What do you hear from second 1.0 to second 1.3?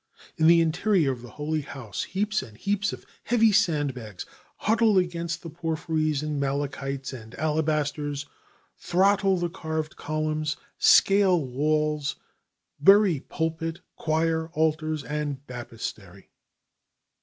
of the